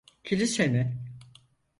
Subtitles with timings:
[0.23, 0.99] Kilise mi?